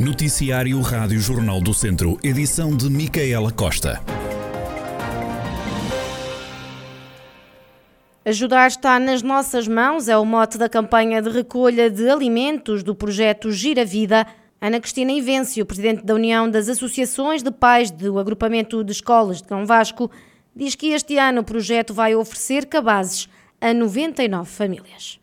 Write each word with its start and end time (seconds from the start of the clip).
Noticiário 0.00 0.80
Rádio 0.80 1.20
Jornal 1.20 1.60
do 1.60 1.74
Centro, 1.74 2.18
edição 2.24 2.74
de 2.74 2.88
Micaela 2.88 3.52
Costa. 3.52 4.00
Ajudar 8.24 8.66
está 8.66 8.98
nas 8.98 9.20
nossas 9.20 9.68
mãos 9.68 10.08
é 10.08 10.16
o 10.16 10.24
mote 10.24 10.56
da 10.56 10.70
campanha 10.70 11.20
de 11.20 11.28
recolha 11.28 11.90
de 11.90 12.08
alimentos 12.08 12.82
do 12.82 12.94
projeto 12.94 13.52
Gira 13.52 13.84
Vida. 13.84 14.26
Ana 14.58 14.80
Cristina 14.80 15.12
Invencio, 15.12 15.66
presidente 15.66 16.02
da 16.02 16.14
União 16.14 16.50
das 16.50 16.70
Associações 16.70 17.42
de 17.42 17.50
Pais 17.50 17.90
do 17.90 18.18
Agrupamento 18.18 18.82
de 18.82 18.92
Escolas 18.92 19.42
de 19.42 19.48
Cão 19.48 19.66
Vasco, 19.66 20.10
diz 20.56 20.74
que 20.74 20.92
este 20.92 21.18
ano 21.18 21.42
o 21.42 21.44
projeto 21.44 21.92
vai 21.92 22.14
oferecer 22.14 22.64
cabazes 22.64 23.28
a 23.60 23.74
99 23.74 24.48
famílias. 24.48 25.19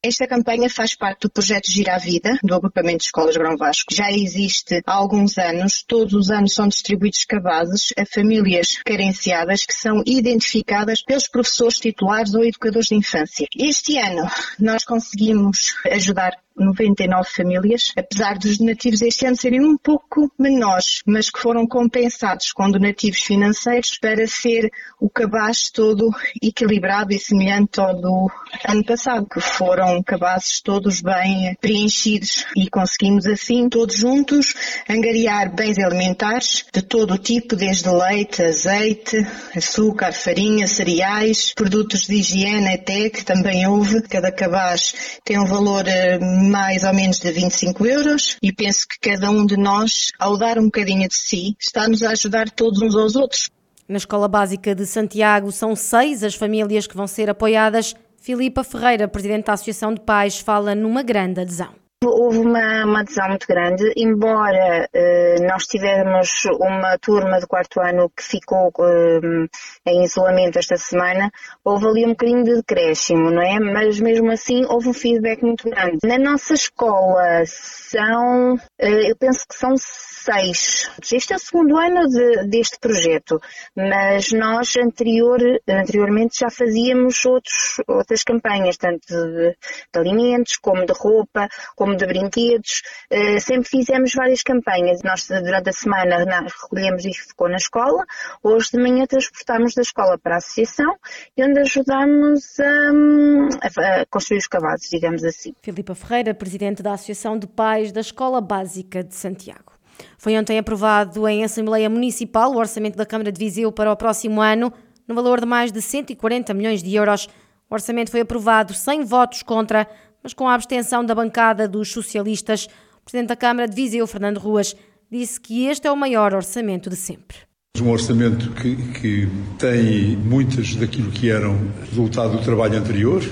Esta 0.00 0.28
campanha 0.28 0.70
faz 0.70 0.94
parte 0.94 1.22
do 1.22 1.30
projeto 1.30 1.68
Gira 1.68 1.96
a 1.96 1.98
Vida, 1.98 2.38
do 2.44 2.54
agrupamento 2.54 2.98
de 2.98 3.04
escolas 3.06 3.36
Grão 3.36 3.56
Vasco. 3.56 3.92
Já 3.92 4.12
existe 4.12 4.80
há 4.86 4.92
alguns 4.92 5.36
anos. 5.38 5.82
Todos 5.82 6.14
os 6.14 6.30
anos 6.30 6.54
são 6.54 6.68
distribuídos 6.68 7.24
cabazes 7.24 7.92
a 7.98 8.06
famílias 8.06 8.80
carenciadas 8.84 9.66
que 9.66 9.74
são 9.74 10.00
identificadas 10.06 11.02
pelos 11.02 11.26
professores 11.26 11.80
titulares 11.80 12.32
ou 12.32 12.44
educadores 12.44 12.86
de 12.86 12.94
infância. 12.94 13.48
Este 13.58 13.98
ano 13.98 14.30
nós 14.60 14.84
conseguimos 14.84 15.74
ajudar 15.90 16.32
99 16.58 17.28
famílias, 17.30 17.92
apesar 17.96 18.38
dos 18.38 18.58
donativos 18.58 19.02
este 19.02 19.26
ano 19.26 19.36
serem 19.36 19.64
um 19.64 19.76
pouco 19.76 20.30
menores, 20.38 21.02
mas 21.06 21.30
que 21.30 21.38
foram 21.38 21.66
compensados 21.66 22.52
com 22.52 22.70
donativos 22.70 23.20
financeiros 23.20 23.98
para 23.98 24.26
ser 24.26 24.70
o 25.00 25.08
cabaz 25.08 25.70
todo 25.70 26.10
equilibrado 26.42 27.12
e 27.12 27.18
semelhante 27.18 27.80
ao 27.80 27.94
do 27.94 28.30
ano 28.66 28.84
passado, 28.84 29.26
que 29.26 29.40
foram 29.40 30.02
cabazes 30.02 30.60
todos 30.60 31.00
bem 31.00 31.56
preenchidos 31.60 32.46
e 32.56 32.68
conseguimos 32.68 33.26
assim, 33.26 33.68
todos 33.68 33.96
juntos, 33.96 34.54
angariar 34.88 35.54
bens 35.54 35.78
alimentares 35.78 36.64
de 36.72 36.82
todo 36.82 37.14
o 37.14 37.18
tipo, 37.18 37.56
desde 37.56 37.88
leite, 37.88 38.42
azeite, 38.42 39.16
açúcar, 39.56 40.12
farinha, 40.12 40.66
cereais, 40.66 41.52
produtos 41.54 42.06
de 42.06 42.16
higiene 42.16 42.74
até, 42.74 43.10
que 43.10 43.24
também 43.24 43.66
houve. 43.66 44.02
Cada 44.02 44.32
cabaz 44.32 45.20
tem 45.24 45.38
um 45.38 45.46
valor 45.46 45.86
eh, 45.86 46.18
mais 46.48 46.84
ou 46.84 46.92
menos 46.92 47.18
de 47.18 47.30
25 47.30 47.86
euros 47.86 48.36
e 48.42 48.52
penso 48.52 48.86
que 48.88 48.98
cada 48.98 49.30
um 49.30 49.44
de 49.46 49.56
nós, 49.56 50.10
ao 50.18 50.36
dar 50.36 50.58
um 50.58 50.64
bocadinho 50.64 51.08
de 51.08 51.14
si, 51.14 51.56
está-nos 51.58 52.02
a 52.02 52.10
ajudar 52.10 52.50
todos 52.50 52.80
uns 52.82 52.96
aos 52.96 53.14
outros. 53.14 53.50
Na 53.88 53.96
Escola 53.96 54.28
Básica 54.28 54.74
de 54.74 54.84
Santiago 54.84 55.50
são 55.50 55.74
seis 55.74 56.22
as 56.22 56.34
famílias 56.34 56.86
que 56.86 56.96
vão 56.96 57.06
ser 57.06 57.30
apoiadas. 57.30 57.94
Filipa 58.20 58.62
Ferreira, 58.62 59.08
presidente 59.08 59.46
da 59.46 59.54
Associação 59.54 59.94
de 59.94 60.00
Pais, 60.00 60.38
fala 60.38 60.74
numa 60.74 61.02
grande 61.02 61.40
adesão. 61.40 61.87
Houve 62.04 62.38
uma, 62.38 62.84
uma, 62.84 63.00
adesão 63.00 63.28
muito 63.28 63.44
grande, 63.48 63.92
embora 63.96 64.88
eh, 64.92 65.34
nós 65.40 65.64
tivermos 65.64 66.44
uma 66.60 66.96
turma 66.96 67.40
de 67.40 67.46
quarto 67.48 67.80
ano 67.80 68.08
que 68.08 68.22
ficou 68.22 68.70
eh, 68.80 69.48
em 69.84 70.04
isolamento 70.04 70.60
esta 70.60 70.76
semana, 70.76 71.28
houve 71.64 71.88
ali 71.88 72.04
um 72.04 72.10
bocadinho 72.10 72.44
de 72.44 72.54
decréscimo, 72.54 73.32
não 73.32 73.42
é? 73.42 73.58
Mas 73.58 73.98
mesmo 73.98 74.30
assim 74.30 74.64
houve 74.66 74.90
um 74.90 74.92
feedback 74.92 75.42
muito 75.42 75.68
grande. 75.68 75.98
Na 76.04 76.18
nossa 76.18 76.54
escola 76.54 77.42
são, 77.46 78.56
eh, 78.78 79.10
eu 79.10 79.16
penso 79.16 79.44
que 79.48 79.56
são 79.56 79.74
seis. 79.76 80.90
Este 81.12 81.32
é 81.32 81.36
o 81.36 81.40
segundo 81.40 81.76
ano 81.76 82.06
de, 82.06 82.48
deste 82.48 82.78
projeto, 82.78 83.40
mas 83.74 84.30
nós 84.30 84.76
anterior, 84.76 85.40
anteriormente 85.66 86.38
já 86.40 86.50
fazíamos 86.50 87.24
outros, 87.24 87.80
outras 87.88 88.22
campanhas, 88.22 88.76
tanto 88.76 89.06
de, 89.08 89.56
de 89.92 89.98
alimentos, 89.98 90.56
como 90.60 90.84
de 90.84 90.92
roupa, 90.92 91.48
como 91.74 91.87
de 91.96 92.06
brinquedos. 92.06 92.82
Uh, 93.10 93.40
sempre 93.40 93.68
fizemos 93.68 94.12
várias 94.14 94.42
campanhas. 94.42 95.02
Nós 95.02 95.26
durante 95.28 95.70
a 95.70 95.72
semana 95.72 96.24
recolhemos 96.40 97.04
e 97.04 97.12
ficou 97.12 97.48
na 97.48 97.56
escola. 97.56 98.04
Hoje 98.42 98.70
de 98.72 98.78
manhã 98.78 99.06
transportámos 99.06 99.74
da 99.74 99.82
escola 99.82 100.18
para 100.18 100.34
a 100.34 100.38
associação 100.38 100.96
e 101.36 101.44
onde 101.44 101.60
ajudámos 101.60 102.58
a, 102.60 104.00
a 104.00 104.06
construir 104.06 104.38
os 104.38 104.46
cavalos, 104.46 104.88
digamos 104.90 105.24
assim. 105.24 105.54
Filipa 105.62 105.94
Ferreira, 105.94 106.34
presidente 106.34 106.82
da 106.82 106.92
Associação 106.92 107.38
de 107.38 107.46
Pais 107.46 107.92
da 107.92 108.00
Escola 108.00 108.40
Básica 108.40 109.02
de 109.02 109.14
Santiago. 109.14 109.78
Foi 110.16 110.36
ontem 110.38 110.58
aprovado 110.58 111.26
em 111.28 111.44
Assembleia 111.44 111.88
Municipal 111.88 112.52
o 112.52 112.56
orçamento 112.56 112.96
da 112.96 113.06
Câmara 113.06 113.32
de 113.32 113.38
Viseu 113.38 113.72
para 113.72 113.92
o 113.92 113.96
próximo 113.96 114.40
ano, 114.40 114.72
no 115.06 115.14
valor 115.14 115.40
de 115.40 115.46
mais 115.46 115.72
de 115.72 115.80
140 115.80 116.54
milhões 116.54 116.82
de 116.82 116.94
euros. 116.94 117.28
O 117.70 117.74
orçamento 117.74 118.10
foi 118.10 118.20
aprovado 118.20 118.72
sem 118.74 119.04
votos 119.04 119.42
contra, 119.42 119.86
mas 120.22 120.32
com 120.32 120.48
a 120.48 120.54
abstenção 120.54 121.04
da 121.04 121.14
bancada 121.14 121.68
dos 121.68 121.92
socialistas. 121.92 122.66
O 123.00 123.04
Presidente 123.04 123.28
da 123.28 123.36
Câmara 123.36 123.68
de 123.68 123.74
Viseu, 123.74 124.06
Fernando 124.06 124.38
Ruas, 124.38 124.76
disse 125.10 125.40
que 125.40 125.66
este 125.66 125.86
é 125.86 125.92
o 125.92 125.96
maior 125.96 126.34
orçamento 126.34 126.90
de 126.90 126.96
sempre. 126.96 127.38
Um 127.80 127.90
orçamento 127.90 128.50
que, 128.52 128.76
que 129.00 129.28
tem 129.58 130.16
muitas 130.16 130.74
daquilo 130.74 131.10
que 131.10 131.30
eram 131.30 131.56
resultado 131.88 132.36
do 132.36 132.42
trabalho 132.42 132.78
anterior 132.78 133.22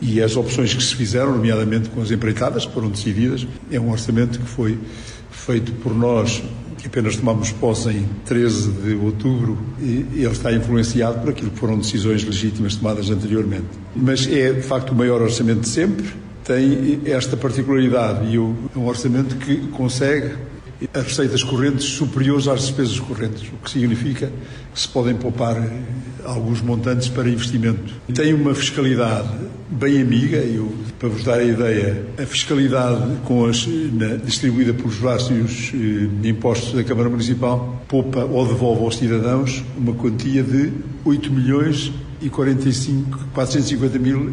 e 0.00 0.22
as 0.22 0.36
opções 0.36 0.72
que 0.72 0.82
se 0.82 0.94
fizeram, 0.94 1.32
nomeadamente 1.32 1.90
com 1.90 2.00
as 2.00 2.10
empreitadas, 2.10 2.64
que 2.64 2.72
foram 2.72 2.88
decididas. 2.88 3.46
É 3.70 3.78
um 3.78 3.90
orçamento 3.90 4.38
que 4.38 4.46
foi 4.46 4.78
feito 5.48 5.72
por 5.72 5.94
nós, 5.94 6.42
que 6.76 6.88
apenas 6.88 7.16
tomamos 7.16 7.50
posse 7.52 7.88
em 7.88 8.06
13 8.26 8.70
de 8.70 8.94
outubro, 8.96 9.56
e 9.80 10.04
ele 10.12 10.26
está 10.26 10.52
influenciado 10.52 11.20
por 11.20 11.30
aquilo 11.30 11.50
que 11.50 11.58
foram 11.58 11.78
decisões 11.78 12.22
legítimas 12.22 12.76
tomadas 12.76 13.08
anteriormente. 13.08 13.64
Mas 13.96 14.30
é, 14.30 14.52
de 14.52 14.60
facto, 14.60 14.90
o 14.90 14.94
maior 14.94 15.22
orçamento 15.22 15.60
de 15.60 15.68
sempre, 15.68 16.06
tem 16.44 17.00
esta 17.06 17.34
particularidade 17.34 18.26
e 18.26 18.36
é 18.36 18.40
um 18.40 18.86
orçamento 18.86 19.36
que 19.36 19.56
consegue 19.68 20.34
as 20.94 21.04
receitas 21.04 21.42
correntes 21.42 21.84
superiores 21.84 22.46
às 22.46 22.62
despesas 22.62 23.00
correntes, 23.00 23.48
o 23.48 23.56
que 23.62 23.70
significa 23.70 24.30
que 24.72 24.80
se 24.80 24.88
podem 24.88 25.14
poupar 25.14 25.56
alguns 26.24 26.60
montantes 26.60 27.08
para 27.08 27.28
investimento. 27.28 27.94
Tem 28.14 28.32
uma 28.32 28.54
fiscalidade 28.54 29.28
bem 29.70 30.00
amiga, 30.00 30.36
eu, 30.36 30.72
para 30.98 31.08
vos 31.08 31.24
dar 31.24 31.38
a 31.38 31.44
ideia, 31.44 32.06
a 32.16 32.24
fiscalidade 32.24 33.16
com 33.24 33.44
as, 33.46 33.66
na, 33.66 34.16
distribuída 34.16 34.72
pelos 34.72 34.96
vários 34.96 35.72
eh, 35.74 36.28
impostos 36.28 36.74
da 36.74 36.84
Câmara 36.84 37.08
Municipal 37.08 37.82
poupa 37.86 38.24
ou 38.24 38.46
devolve 38.46 38.82
aos 38.82 38.96
cidadãos 38.96 39.62
uma 39.76 39.92
quantia 39.94 40.42
de 40.42 40.72
8 41.04 41.30
milhões 41.32 41.92
e 42.20 42.28
45, 42.28 43.28
450 43.32 43.98
mil 43.98 44.32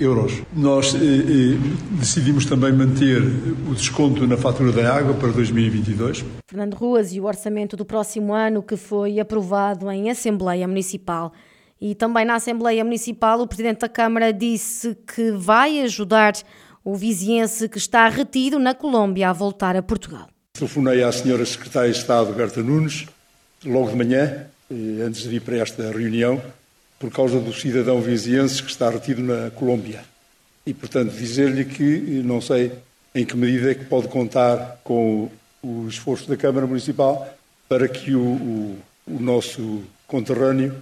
euros. 0.00 0.42
Nós 0.54 0.94
eh, 0.94 0.98
eh, 0.98 1.58
decidimos 1.92 2.46
também 2.46 2.72
manter 2.72 3.22
o 3.68 3.74
desconto 3.74 4.26
na 4.26 4.36
fatura 4.36 4.72
da 4.72 4.94
água 4.94 5.14
para 5.14 5.30
2022. 5.30 6.24
Fernando 6.48 6.74
Ruas 6.74 7.12
e 7.12 7.20
o 7.20 7.24
orçamento 7.24 7.76
do 7.76 7.84
próximo 7.84 8.32
ano 8.32 8.62
que 8.62 8.76
foi 8.76 9.20
aprovado 9.20 9.90
em 9.90 10.10
Assembleia 10.10 10.66
Municipal. 10.66 11.32
E 11.80 11.94
também 11.94 12.24
na 12.24 12.36
Assembleia 12.36 12.84
Municipal 12.84 13.40
o 13.40 13.46
Presidente 13.46 13.80
da 13.80 13.88
Câmara 13.88 14.32
disse 14.32 14.96
que 15.14 15.32
vai 15.32 15.80
ajudar 15.80 16.34
o 16.84 16.94
viziense 16.94 17.68
que 17.68 17.78
está 17.78 18.08
retido 18.08 18.58
na 18.58 18.74
Colômbia 18.74 19.30
a 19.30 19.32
voltar 19.32 19.76
a 19.76 19.82
Portugal. 19.82 20.28
Telefonei 20.52 21.02
à 21.02 21.10
Senhora 21.10 21.44
Secretária 21.46 21.90
de 21.90 21.98
Estado, 21.98 22.32
Berta 22.32 22.62
Nunes, 22.62 23.06
logo 23.64 23.90
de 23.90 23.96
manhã, 23.96 24.46
eh, 24.70 25.02
antes 25.02 25.22
de 25.22 25.28
vir 25.28 25.40
para 25.40 25.56
esta 25.56 25.90
reunião, 25.90 26.40
por 27.02 27.10
causa 27.10 27.40
do 27.40 27.52
cidadão 27.52 28.00
viziense 28.00 28.62
que 28.62 28.70
está 28.70 28.88
retido 28.88 29.20
na 29.20 29.50
Colômbia. 29.50 30.04
E, 30.64 30.72
portanto, 30.72 31.10
dizer-lhe 31.10 31.64
que 31.64 31.82
não 32.24 32.40
sei 32.40 32.70
em 33.12 33.26
que 33.26 33.36
medida 33.36 33.72
é 33.72 33.74
que 33.74 33.86
pode 33.86 34.06
contar 34.06 34.80
com 34.84 35.28
o 35.60 35.88
esforço 35.88 36.28
da 36.28 36.36
Câmara 36.36 36.64
Municipal 36.64 37.28
para 37.68 37.88
que 37.88 38.14
o, 38.14 38.22
o, 38.22 38.78
o 39.08 39.18
nosso 39.18 39.82
conterrâneo 40.06 40.76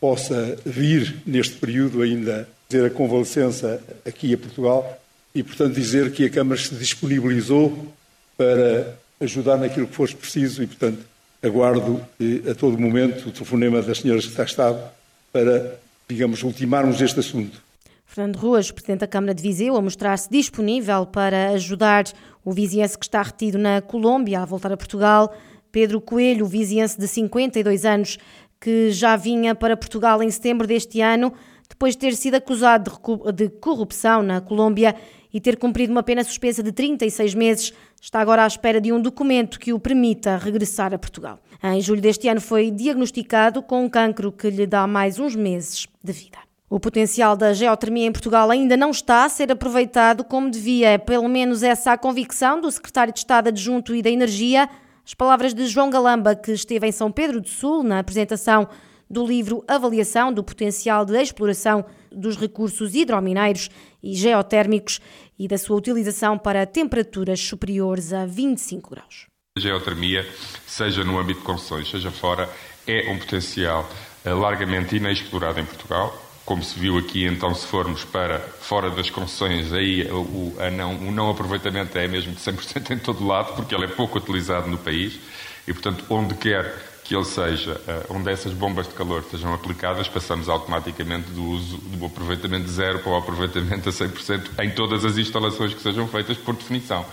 possa 0.00 0.56
vir 0.64 1.16
neste 1.26 1.56
período 1.56 2.00
ainda 2.00 2.48
fazer 2.66 2.86
a 2.86 2.90
convalescença 2.90 3.78
aqui 4.06 4.32
a 4.32 4.38
Portugal 4.38 4.98
e, 5.34 5.42
portanto, 5.42 5.74
dizer 5.74 6.12
que 6.12 6.24
a 6.24 6.30
Câmara 6.30 6.58
se 6.58 6.74
disponibilizou 6.76 7.92
para 8.38 8.96
ajudar 9.20 9.58
naquilo 9.58 9.86
que 9.86 9.94
fosse 9.94 10.16
preciso 10.16 10.62
e, 10.62 10.66
portanto, 10.66 11.00
aguardo 11.42 12.00
eh, 12.18 12.50
a 12.50 12.54
todo 12.54 12.78
momento 12.78 13.28
o 13.28 13.32
telefonema 13.32 13.82
das 13.82 13.98
senhoras 13.98 14.24
que 14.24 14.30
está 14.30 14.44
Estado 14.44 14.97
para, 15.38 15.78
digamos, 16.08 16.42
ultimarmos 16.42 17.00
este 17.00 17.20
assunto. 17.20 17.62
Fernando 18.04 18.36
Ruas, 18.36 18.72
Presidente 18.72 19.00
da 19.00 19.06
Câmara 19.06 19.32
de 19.32 19.40
Viseu, 19.40 19.76
a 19.76 19.80
mostrar-se 19.80 20.28
disponível 20.28 21.06
para 21.06 21.50
ajudar 21.50 22.06
o 22.44 22.50
viziense 22.50 22.98
que 22.98 23.04
está 23.04 23.22
retido 23.22 23.56
na 23.56 23.80
Colômbia 23.80 24.40
a 24.40 24.44
voltar 24.44 24.72
a 24.72 24.76
Portugal. 24.76 25.32
Pedro 25.70 26.00
Coelho, 26.00 26.44
viziense 26.44 26.98
de 26.98 27.06
52 27.06 27.84
anos, 27.84 28.18
que 28.60 28.90
já 28.90 29.14
vinha 29.14 29.54
para 29.54 29.76
Portugal 29.76 30.20
em 30.22 30.30
setembro 30.30 30.66
deste 30.66 31.00
ano, 31.00 31.32
depois 31.68 31.94
de 31.94 32.00
ter 32.00 32.16
sido 32.16 32.34
acusado 32.34 32.90
de 33.32 33.48
corrupção 33.48 34.22
na 34.22 34.40
Colômbia 34.40 34.96
e 35.32 35.40
ter 35.40 35.56
cumprido 35.56 35.92
uma 35.92 36.02
pena 36.02 36.24
suspensa 36.24 36.64
de 36.64 36.72
36 36.72 37.34
meses, 37.34 37.72
está 38.00 38.18
agora 38.18 38.42
à 38.42 38.46
espera 38.46 38.80
de 38.80 38.92
um 38.92 39.00
documento 39.00 39.60
que 39.60 39.72
o 39.72 39.78
permita 39.78 40.36
regressar 40.36 40.92
a 40.92 40.98
Portugal. 40.98 41.38
Em 41.62 41.80
julho 41.80 42.00
deste 42.00 42.28
ano 42.28 42.40
foi 42.40 42.70
diagnosticado 42.70 43.62
com 43.62 43.84
um 43.84 43.88
cancro 43.88 44.30
que 44.30 44.48
lhe 44.48 44.66
dá 44.66 44.86
mais 44.86 45.18
uns 45.18 45.34
meses 45.34 45.88
de 46.02 46.12
vida. 46.12 46.38
O 46.70 46.78
potencial 46.78 47.36
da 47.36 47.52
geotermia 47.52 48.06
em 48.06 48.12
Portugal 48.12 48.50
ainda 48.50 48.76
não 48.76 48.90
está 48.90 49.24
a 49.24 49.28
ser 49.28 49.50
aproveitado 49.50 50.22
como 50.22 50.50
devia, 50.50 50.90
é 50.90 50.98
pelo 50.98 51.28
menos 51.28 51.62
essa 51.62 51.92
a 51.92 51.98
convicção 51.98 52.60
do 52.60 52.70
secretário 52.70 53.12
de 53.12 53.18
Estado 53.18 53.48
adjunto 53.48 53.94
e 53.94 54.02
da 54.02 54.10
Energia. 54.10 54.68
As 55.04 55.14
palavras 55.14 55.52
de 55.52 55.66
João 55.66 55.90
Galamba, 55.90 56.36
que 56.36 56.52
esteve 56.52 56.86
em 56.86 56.92
São 56.92 57.10
Pedro 57.10 57.40
do 57.40 57.48
Sul 57.48 57.82
na 57.82 57.98
apresentação 57.98 58.68
do 59.10 59.26
livro 59.26 59.64
Avaliação 59.66 60.32
do 60.32 60.44
Potencial 60.44 61.04
de 61.04 61.20
Exploração 61.20 61.84
dos 62.12 62.36
Recursos 62.36 62.94
Hidromineiros 62.94 63.70
e 64.02 64.14
Geotérmicos 64.14 65.00
e 65.38 65.48
da 65.48 65.58
sua 65.58 65.76
utilização 65.76 66.38
para 66.38 66.66
temperaturas 66.66 67.40
superiores 67.40 68.12
a 68.12 68.26
25 68.26 68.90
graus. 68.90 69.37
Geotermia, 69.60 70.28
seja 70.66 71.04
no 71.04 71.18
âmbito 71.18 71.40
de 71.40 71.46
concessões, 71.46 71.90
seja 71.90 72.10
fora, 72.10 72.48
é 72.86 73.10
um 73.10 73.18
potencial 73.18 73.88
eh, 74.24 74.32
largamente 74.32 74.96
inexplorado 74.96 75.60
em 75.60 75.64
Portugal. 75.64 76.24
Como 76.44 76.62
se 76.62 76.78
viu 76.78 76.96
aqui, 76.96 77.26
então, 77.26 77.54
se 77.54 77.66
formos 77.66 78.04
para 78.04 78.38
fora 78.38 78.90
das 78.90 79.10
concessões, 79.10 79.72
aí 79.72 80.10
o, 80.10 80.54
não, 80.74 80.96
o 80.96 81.12
não 81.12 81.30
aproveitamento 81.30 81.98
é 81.98 82.08
mesmo 82.08 82.32
de 82.32 82.40
100% 82.40 82.90
em 82.90 82.98
todo 82.98 83.26
lado, 83.26 83.54
porque 83.54 83.74
ele 83.74 83.84
é 83.84 83.88
pouco 83.88 84.16
utilizado 84.16 84.66
no 84.66 84.78
país 84.78 85.18
e, 85.66 85.72
portanto, 85.74 86.04
onde 86.08 86.34
quer 86.34 86.87
que 87.08 87.16
ele 87.16 87.24
seja, 87.24 87.80
eh, 87.88 88.06
onde 88.10 88.30
essas 88.30 88.52
bombas 88.52 88.86
de 88.86 88.92
calor 88.92 89.24
sejam 89.30 89.54
aplicadas, 89.54 90.06
passamos 90.06 90.46
automaticamente 90.46 91.30
do 91.30 91.42
uso 91.42 91.78
do 91.78 92.04
aproveitamento 92.04 92.68
zero 92.68 92.98
para 92.98 93.12
o 93.12 93.16
aproveitamento 93.16 93.88
a 93.88 93.92
100% 93.92 94.50
em 94.62 94.70
todas 94.72 95.06
as 95.06 95.16
instalações 95.16 95.72
que 95.72 95.80
sejam 95.80 96.06
feitas 96.06 96.36
por 96.36 96.54
definição. 96.54 97.06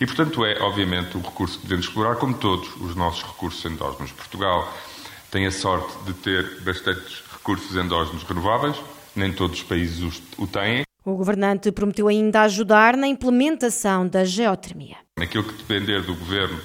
E, 0.00 0.06
portanto, 0.06 0.42
é, 0.46 0.58
obviamente, 0.62 1.18
o 1.18 1.20
recurso 1.20 1.58
que 1.58 1.64
devemos 1.64 1.84
explorar, 1.84 2.16
como 2.16 2.32
todos 2.32 2.74
os 2.76 2.96
nossos 2.96 3.22
recursos 3.24 3.62
endógenos. 3.70 4.10
Portugal 4.12 4.72
tem 5.30 5.44
a 5.44 5.50
sorte 5.50 5.92
de 6.06 6.14
ter 6.14 6.60
bastantes 6.62 7.22
recursos 7.30 7.76
endógenos 7.76 8.22
renováveis, 8.22 8.76
nem 9.14 9.34
todos 9.34 9.58
os 9.58 9.64
países 9.64 10.22
o 10.38 10.46
têm. 10.46 10.82
O 11.04 11.14
governante 11.14 11.70
prometeu 11.70 12.08
ainda 12.08 12.40
ajudar 12.40 12.96
na 12.96 13.06
implementação 13.06 14.08
da 14.08 14.24
geotermia. 14.24 14.96
Naquilo 15.18 15.44
que 15.44 15.52
depender 15.52 16.00
do 16.00 16.14
governo, 16.14 16.58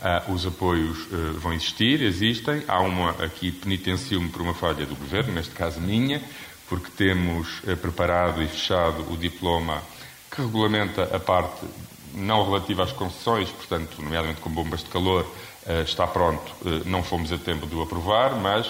Uh, 0.00 0.32
os 0.32 0.44
apoios 0.44 0.98
uh, 1.06 1.38
vão 1.38 1.52
existir, 1.54 2.02
existem. 2.02 2.62
Há 2.68 2.80
uma 2.80 3.10
aqui 3.24 3.50
penitencio-me 3.50 4.28
por 4.28 4.42
uma 4.42 4.52
falha 4.52 4.84
do 4.84 4.94
governo, 4.94 5.32
neste 5.32 5.54
caso 5.54 5.80
minha, 5.80 6.20
porque 6.68 6.90
temos 6.90 7.60
uh, 7.60 7.76
preparado 7.76 8.42
e 8.42 8.46
fechado 8.46 9.10
o 9.10 9.16
diploma 9.16 9.82
que 10.30 10.42
regulamenta 10.42 11.04
a 11.04 11.18
parte 11.18 11.64
não 12.12 12.44
relativa 12.44 12.82
às 12.82 12.92
concessões, 12.92 13.48
portanto, 13.50 14.02
nomeadamente 14.02 14.40
com 14.40 14.50
bombas 14.50 14.80
de 14.80 14.90
calor, 14.90 15.26
está 15.84 16.06
pronto. 16.06 16.52
Não 16.84 17.02
fomos 17.02 17.32
a 17.32 17.38
tempo 17.38 17.66
de 17.66 17.74
o 17.74 17.82
aprovar, 17.82 18.36
mas 18.36 18.68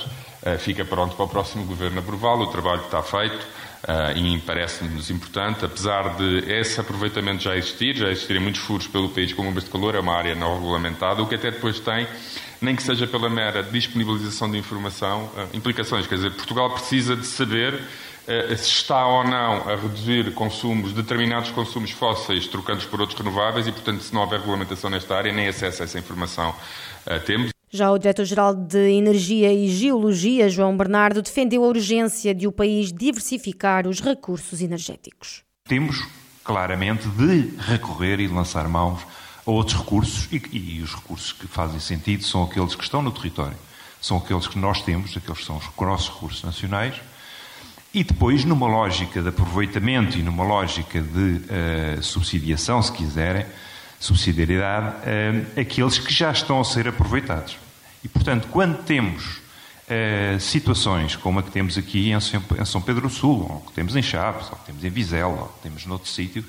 fica 0.61 0.85
pronto 0.85 1.15
para 1.15 1.25
o 1.25 1.29
próximo 1.29 1.65
governo 1.65 1.99
aprová-lo. 1.99 2.45
O 2.45 2.47
trabalho 2.47 2.83
está 2.83 3.03
feito. 3.03 3.47
Uh, 3.85 4.17
e 4.17 4.39
parece-nos 4.39 5.11
importante, 5.11 5.63
apesar 5.63 6.17
de 6.17 6.51
esse 6.51 6.81
aproveitamento 6.81 7.43
já 7.43 7.55
existir, 7.55 7.95
já 7.95 8.09
existirem 8.09 8.41
muitos 8.41 8.63
furos 8.63 8.87
pelo 8.87 9.11
país 9.11 9.31
com 9.35 9.45
bombas 9.45 9.65
de 9.65 9.69
calor, 9.69 9.95
é 9.95 10.01
uma 10.01 10.17
área 10.17 10.35
não 10.35 10.55
regulamentada, 10.55 11.23
o 11.23 11.27
que 11.27 11.35
até 11.35 11.51
depois 11.51 11.79
tem, 11.81 12.09
nem 12.63 12.75
que 12.75 12.83
seja 12.83 13.07
pela 13.07 13.29
mera 13.29 13.63
disponibilização 13.63 14.51
de 14.51 14.57
informação, 14.57 15.25
uh, 15.25 15.55
implicações. 15.55 16.07
Quer 16.07 16.15
dizer, 16.15 16.31
Portugal 16.31 16.71
precisa 16.71 17.15
de 17.15 17.27
saber 17.27 17.75
uh, 17.75 18.57
se 18.57 18.71
está 18.71 19.07
ou 19.07 19.23
não 19.23 19.69
a 19.69 19.77
reduzir 19.77 20.33
consumos, 20.33 20.95
determinados 20.95 21.51
consumos 21.51 21.91
fósseis, 21.91 22.47
trocando-os 22.47 22.87
por 22.87 23.03
outros 23.03 23.19
renováveis, 23.19 23.67
e, 23.67 23.73
portanto, 23.73 24.01
se 24.01 24.15
não 24.15 24.23
houver 24.23 24.39
regulamentação 24.39 24.89
nesta 24.89 25.15
área, 25.15 25.31
nem 25.31 25.47
acesso 25.47 25.83
a 25.83 25.85
essa 25.85 25.99
informação 25.99 26.55
temos. 27.27 27.54
Já 27.75 27.91
o 27.91 27.99
diretor-geral 27.99 28.55
de 28.55 28.93
Energia 28.93 29.53
e 29.53 29.69
Geologia, 29.69 30.49
João 30.49 30.77
Bernardo, 30.77 31.21
defendeu 31.21 31.65
a 31.65 31.67
urgência 31.67 32.33
de 32.33 32.47
o 32.47 32.53
país 32.53 32.93
diversificar 32.93 33.89
os 33.89 33.99
recursos 33.99 34.61
energéticos. 34.61 35.43
Temos 35.65 36.07
claramente 36.45 37.09
de 37.09 37.53
recorrer 37.59 38.21
e 38.21 38.29
de 38.29 38.33
lançar 38.33 38.69
mãos 38.69 39.01
a 39.45 39.51
outros 39.51 39.77
recursos 39.77 40.29
e, 40.31 40.41
e, 40.53 40.83
os 40.83 40.95
recursos 40.95 41.33
que 41.33 41.49
fazem 41.49 41.81
sentido 41.81 42.23
são 42.23 42.45
aqueles 42.45 42.77
que 42.77 42.85
estão 42.85 43.03
no 43.03 43.11
território, 43.11 43.57
são 44.01 44.19
aqueles 44.19 44.47
que 44.47 44.57
nós 44.57 44.81
temos, 44.81 45.17
aqueles 45.17 45.41
que 45.41 45.45
são 45.45 45.57
os 45.57 45.69
nossos 45.77 46.11
recursos 46.11 46.45
nacionais 46.45 46.95
e 47.93 48.05
depois 48.05 48.45
numa 48.45 48.69
lógica 48.69 49.21
de 49.21 49.31
aproveitamento 49.31 50.17
e 50.17 50.23
numa 50.23 50.45
lógica 50.45 51.01
de 51.01 51.99
uh, 51.99 52.03
subsidiação, 52.05 52.81
se 52.81 52.93
quiserem, 52.93 53.45
subsidiariedade, 53.99 54.95
uh, 54.99 55.61
aqueles 55.61 55.99
que 55.99 56.15
já 56.15 56.31
estão 56.31 56.61
a 56.61 56.65
ser 56.65 56.87
aproveitados. 56.87 57.64
E, 58.05 58.09
portanto, 58.09 58.49
quando 58.51 58.85
temos 58.85 59.39
uh, 59.89 60.39
situações 60.39 61.17
como 61.17 61.39
a 61.39 61.43
que 61.43 61.51
temos 61.51 61.79
aqui 61.79 62.11
em 62.11 62.65
São 62.67 62.83
Pedro 62.83 63.09
do 63.09 63.11
Sul, 63.11 63.47
ou 63.51 63.61
que 63.63 63.73
temos 63.73 63.97
em 63.97 64.03
Chaves, 64.03 64.49
ou 64.51 64.57
que 64.59 64.67
temos 64.67 64.85
em 64.85 64.91
Vizela, 64.91 65.41
ou 65.41 65.49
que 65.49 65.63
temos 65.63 65.87
noutro 65.87 66.09
sítio, 66.09 66.45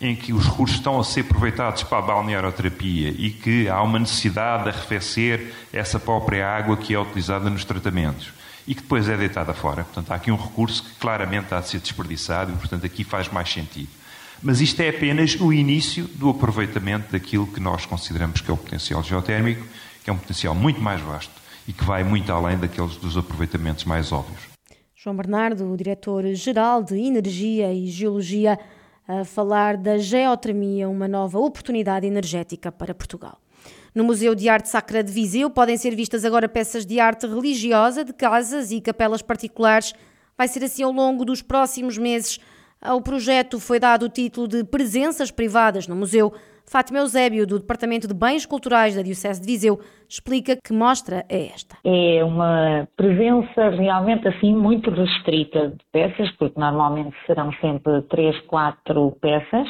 em 0.00 0.16
que 0.16 0.32
os 0.32 0.46
recursos 0.46 0.76
estão 0.76 0.98
a 0.98 1.04
ser 1.04 1.20
aproveitados 1.20 1.84
para 1.84 1.98
a 1.98 2.02
balnearoterapia 2.02 3.14
e 3.16 3.30
que 3.30 3.68
há 3.68 3.80
uma 3.82 4.00
necessidade 4.00 4.64
de 4.64 4.70
arrefecer 4.70 5.54
essa 5.72 5.98
própria 5.98 6.46
água 6.48 6.76
que 6.76 6.92
é 6.92 6.98
utilizada 6.98 7.48
nos 7.48 7.64
tratamentos 7.64 8.32
e 8.66 8.74
que 8.74 8.82
depois 8.82 9.08
é 9.08 9.16
deitada 9.16 9.54
fora. 9.54 9.84
Portanto, 9.84 10.10
há 10.10 10.16
aqui 10.16 10.32
um 10.32 10.36
recurso 10.36 10.82
que 10.82 10.90
claramente 10.96 11.54
há 11.54 11.60
de 11.60 11.68
ser 11.68 11.78
desperdiçado 11.78 12.52
e, 12.52 12.56
portanto, 12.56 12.84
aqui 12.84 13.04
faz 13.04 13.28
mais 13.28 13.48
sentido. 13.50 13.88
Mas 14.42 14.60
isto 14.60 14.80
é 14.80 14.88
apenas 14.88 15.36
o 15.40 15.52
início 15.52 16.04
do 16.16 16.28
aproveitamento 16.30 17.12
daquilo 17.12 17.46
que 17.46 17.60
nós 17.60 17.86
consideramos 17.86 18.40
que 18.40 18.50
é 18.50 18.54
o 18.54 18.56
potencial 18.56 19.02
geotérmico 19.04 19.64
que 20.02 20.10
é 20.10 20.12
um 20.12 20.18
potencial 20.18 20.54
muito 20.54 20.80
mais 20.80 21.00
vasto 21.00 21.32
e 21.66 21.72
que 21.72 21.84
vai 21.84 22.02
muito 22.02 22.32
além 22.32 22.58
daqueles 22.58 22.96
dos 22.96 23.16
aproveitamentos 23.16 23.84
mais 23.84 24.12
óbvios. 24.12 24.40
João 24.94 25.16
Bernardo, 25.16 25.76
diretor-geral 25.76 26.82
de 26.82 26.96
Energia 26.96 27.72
e 27.72 27.86
Geologia, 27.86 28.58
a 29.06 29.24
falar 29.24 29.76
da 29.76 29.98
geotermia, 29.98 30.88
uma 30.88 31.08
nova 31.08 31.38
oportunidade 31.38 32.06
energética 32.06 32.70
para 32.70 32.94
Portugal. 32.94 33.38
No 33.94 34.04
Museu 34.04 34.34
de 34.34 34.48
Arte 34.48 34.68
Sacra 34.68 35.02
de 35.02 35.12
Viseu 35.12 35.50
podem 35.50 35.76
ser 35.76 35.94
vistas 35.94 36.24
agora 36.24 36.48
peças 36.48 36.86
de 36.86 36.98
arte 36.98 37.26
religiosa 37.26 38.04
de 38.04 38.12
casas 38.12 38.70
e 38.70 38.80
capelas 38.80 39.20
particulares. 39.20 39.92
Vai 40.36 40.48
ser 40.48 40.64
assim 40.64 40.82
ao 40.82 40.92
longo 40.92 41.24
dos 41.24 41.42
próximos 41.42 41.98
meses. 41.98 42.40
Ao 42.80 43.02
projeto 43.02 43.60
foi 43.60 43.78
dado 43.78 44.06
o 44.06 44.08
título 44.08 44.48
de 44.48 44.64
Presenças 44.64 45.30
Privadas 45.30 45.86
no 45.86 45.94
Museu. 45.94 46.32
Fátima 46.72 47.00
Eusébio, 47.00 47.46
do 47.46 47.58
Departamento 47.58 48.08
de 48.08 48.14
Bens 48.14 48.46
Culturais 48.46 48.96
da 48.96 49.02
Diocese 49.02 49.38
de 49.38 49.46
Viseu, 49.46 49.78
explica 50.08 50.56
que 50.56 50.72
mostra 50.72 51.22
é 51.28 51.48
esta. 51.48 51.76
É 51.84 52.24
uma 52.24 52.88
presença 52.96 53.68
realmente 53.68 54.26
assim 54.26 54.56
muito 54.56 54.90
restrita 54.90 55.68
de 55.68 55.84
peças, 55.92 56.30
porque 56.38 56.58
normalmente 56.58 57.14
serão 57.26 57.52
sempre 57.60 58.00
três, 58.08 58.40
quatro 58.46 59.14
peças. 59.20 59.68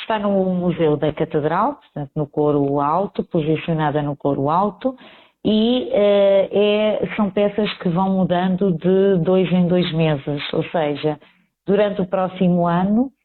Está 0.00 0.18
no 0.18 0.30
Museu 0.54 0.96
da 0.96 1.12
Catedral, 1.12 1.74
portanto 1.74 2.12
no 2.16 2.26
coro 2.26 2.80
alto, 2.80 3.22
posicionada 3.24 4.00
no 4.00 4.16
coro 4.16 4.48
alto, 4.48 4.96
e 5.44 5.90
uh, 5.92 6.48
é, 6.50 7.10
são 7.14 7.30
peças 7.30 7.70
que 7.74 7.90
vão 7.90 8.08
mudando 8.08 8.72
de 8.72 9.22
dois 9.22 9.52
em 9.52 9.68
dois 9.68 9.92
meses, 9.92 10.42
ou 10.54 10.64
seja, 10.70 11.20
durante 11.66 12.00
o 12.00 12.06
próximo 12.06 12.66
ano 12.66 13.12
eh, 13.12 13.17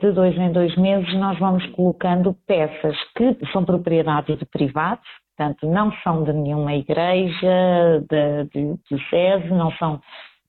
de 0.00 0.12
dois 0.12 0.36
em 0.36 0.52
dois 0.52 0.76
meses 0.76 1.14
nós 1.14 1.38
vamos 1.38 1.64
colocando 1.70 2.36
peças 2.46 2.96
que 3.16 3.36
são 3.52 3.64
propriedade 3.64 4.36
de 4.36 4.44
privados, 4.44 5.06
portanto 5.36 5.66
não 5.66 5.92
são 6.02 6.24
de 6.24 6.32
nenhuma 6.32 6.74
igreja 6.74 8.04
da 8.08 8.44
diocese, 8.88 9.48
não 9.48 9.72
são 9.72 10.00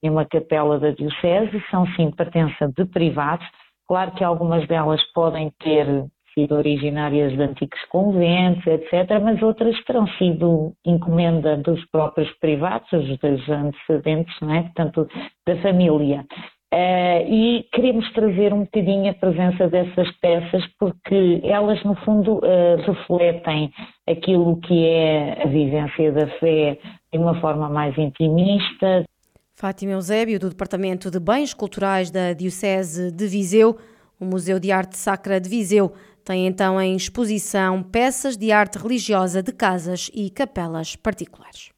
de 0.03 0.10
uma 0.10 0.25
capela 0.25 0.77
da 0.77 0.92
diocese, 0.92 1.63
são 1.72 1.88
sim 1.96 2.12
pertença 2.12 2.68
de 2.75 2.86
privados. 2.86 3.46
Claro 3.88 4.12
que 4.12 4.24
algumas 4.24 4.68
delas 4.68 5.01
podem 5.13 5.51
ter 5.60 5.88
sido 6.34 6.56
originárias 6.56 7.32
de 7.32 7.42
antigos 7.42 7.80
conventos, 7.89 8.65
etc., 8.65 9.22
mas 9.22 9.42
outras 9.42 9.82
terão 9.86 10.08
sido 10.18 10.74
encomenda 10.86 11.58
dos 11.58 11.84
próprios 11.92 12.30
privados, 12.39 12.92
os 12.92 13.18
dos 13.20 13.50
antecedentes, 13.50 14.36
não 14.42 14.53
é? 14.53 14.63
portanto, 14.63 15.08
da 15.48 15.56
família. 15.62 16.25
Uh, 16.74 17.22
e 17.32 17.68
queremos 17.72 18.12
trazer 18.13 18.51
um 18.51 18.62
bocadinho 18.62 19.12
a 19.12 19.13
presença 19.13 19.68
dessas 19.68 20.12
peças 20.13 20.63
porque 20.80 21.39
elas, 21.44 21.84
no 21.84 21.94
fundo, 21.98 22.38
uh, 22.38 22.82
refletem 22.84 23.72
aquilo 24.10 24.60
que 24.62 24.88
é 24.88 25.44
a 25.44 25.48
vivência 25.48 26.12
da 26.12 26.25
fé 26.39 26.80
de 27.12 27.20
uma 27.20 27.39
forma 27.39 27.70
mais 27.70 27.96
intimista. 27.96 29.06
Fátima 29.53 29.92
Eusébio, 29.92 30.39
do 30.39 30.50
Departamento 30.50 31.12
de 31.12 31.20
Bens 31.20 31.53
Culturais 31.53 32.10
da 32.10 32.34
Diocese 32.34 33.12
de 33.12 33.27
Viseu, 33.27 33.77
o 34.20 34.25
Museu 34.25 34.60
de 34.60 34.72
Arte 34.72 34.98
Sacra 34.98 35.39
de 35.39 35.48
Viseu 35.48 35.94
tem 36.25 36.48
então 36.48 36.82
em 36.82 36.96
exposição 36.96 37.84
peças 37.84 38.36
de 38.36 38.51
arte 38.51 38.80
religiosa 38.80 39.44
de 39.44 39.51
casas 39.51 40.10
e 40.12 40.30
capelas 40.32 40.96
particulares. 40.96 41.73